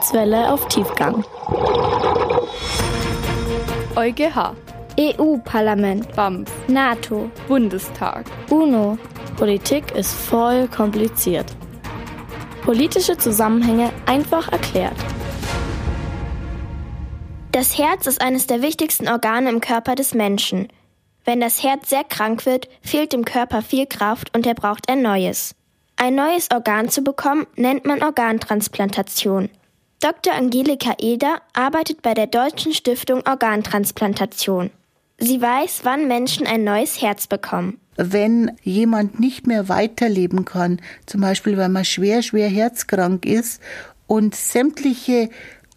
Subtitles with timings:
[0.00, 1.22] Kurzwelle auf Tiefgang.
[3.96, 4.56] EuGH,
[4.98, 8.24] EU-Parlament, BAMF, NATO, Bundestag.
[8.48, 8.96] UNO.
[9.36, 11.54] Politik ist voll kompliziert.
[12.62, 14.96] Politische Zusammenhänge einfach erklärt.
[17.52, 20.68] Das Herz ist eines der wichtigsten Organe im Körper des Menschen.
[21.26, 25.02] Wenn das Herz sehr krank wird, fehlt dem Körper viel Kraft und er braucht ein
[25.02, 25.54] neues.
[25.96, 29.50] Ein neues Organ zu bekommen, nennt man Organtransplantation.
[30.00, 30.32] Dr.
[30.32, 34.70] Angelika Eder arbeitet bei der Deutschen Stiftung Organtransplantation.
[35.18, 37.78] Sie weiß, wann Menschen ein neues Herz bekommen.
[37.96, 43.60] Wenn jemand nicht mehr weiterleben kann, zum Beispiel weil man schwer, schwer herzkrank ist
[44.06, 45.28] und sämtliche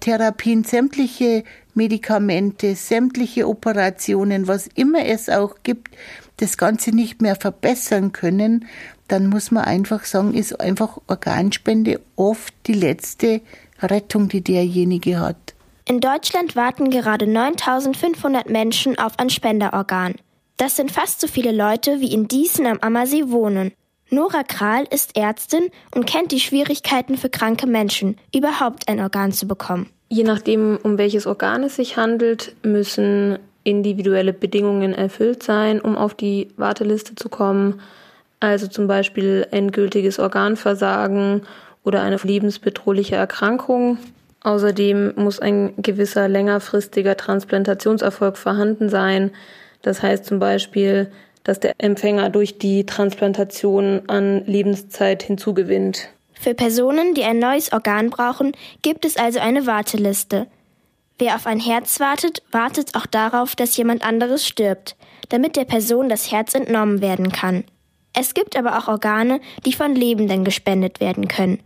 [0.00, 1.44] Therapien, sämtliche
[1.74, 5.94] Medikamente, sämtliche Operationen, was immer es auch gibt,
[6.38, 8.66] das Ganze nicht mehr verbessern können,
[9.06, 13.42] dann muss man einfach sagen, ist einfach Organspende oft die letzte
[13.82, 15.54] Rettung, die derjenige hat.
[15.86, 20.16] In Deutschland warten gerade 9500 Menschen auf ein Spenderorgan.
[20.58, 23.72] Das sind fast so viele Leute, wie in Diesen am Ammersee wohnen.
[24.10, 29.46] Nora Kral ist Ärztin und kennt die Schwierigkeiten für kranke Menschen, überhaupt ein Organ zu
[29.46, 29.90] bekommen.
[30.08, 36.14] Je nachdem, um welches Organ es sich handelt, müssen individuelle Bedingungen erfüllt sein, um auf
[36.14, 37.80] die Warteliste zu kommen.
[38.40, 41.42] Also zum Beispiel endgültiges Organversagen
[41.84, 43.98] oder eine lebensbedrohliche Erkrankung.
[44.42, 49.32] Außerdem muss ein gewisser längerfristiger Transplantationserfolg vorhanden sein.
[49.82, 51.10] Das heißt zum Beispiel,
[51.44, 56.08] dass der Empfänger durch die Transplantation an Lebenszeit hinzugewinnt.
[56.34, 60.46] Für Personen, die ein neues Organ brauchen, gibt es also eine Warteliste.
[61.18, 64.94] Wer auf ein Herz wartet, wartet auch darauf, dass jemand anderes stirbt,
[65.30, 67.64] damit der Person das Herz entnommen werden kann.
[68.20, 71.60] Es gibt aber auch Organe, die von Lebenden gespendet werden können.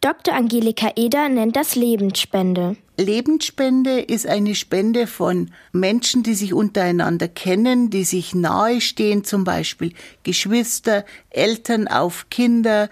[0.00, 0.34] Dr.
[0.34, 2.76] Angelika Eder nennt das Lebensspende.
[2.96, 9.92] Lebensspende ist eine Spende von Menschen, die sich untereinander kennen, die sich nahestehen, zum Beispiel
[10.22, 12.88] Geschwister, Eltern auf Kinder,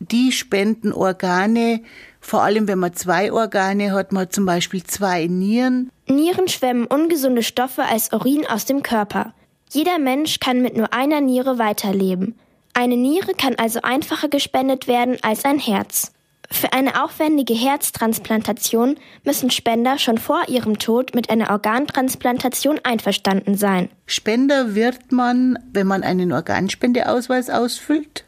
[0.00, 1.82] die spenden Organe,
[2.20, 5.92] vor allem wenn man zwei Organe hat, man hat zum Beispiel zwei Nieren.
[6.08, 9.34] Nieren schwemmen ungesunde Stoffe als Urin aus dem Körper.
[9.72, 12.34] Jeder Mensch kann mit nur einer Niere weiterleben.
[12.80, 16.12] Eine Niere kann also einfacher gespendet werden als ein Herz.
[16.50, 23.90] Für eine aufwendige Herztransplantation müssen Spender schon vor ihrem Tod mit einer Organtransplantation einverstanden sein.
[24.06, 28.24] Spender wird man, wenn man einen Organspendeausweis ausfüllt.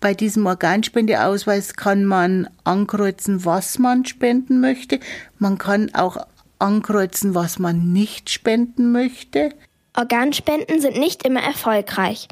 [0.00, 4.98] Bei diesem Organspendeausweis kann man ankreuzen, was man spenden möchte.
[5.38, 6.16] Man kann auch
[6.58, 9.50] ankreuzen, was man nicht spenden möchte.
[9.96, 12.26] Organspenden sind nicht immer erfolgreich.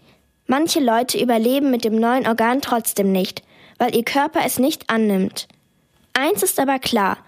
[0.47, 3.43] Manche Leute überleben mit dem neuen Organ trotzdem nicht,
[3.79, 5.49] weil ihr Körper es nicht annimmt.
[6.13, 7.19] Eins ist aber klar,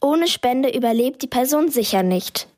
[0.00, 2.48] ohne Spende überlebt die Person sicher nicht.